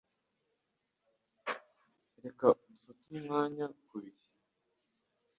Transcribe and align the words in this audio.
Reka 2.23 2.45
dufate 2.69 3.03
umwanya 3.15 3.65
kubihe. 3.85 4.25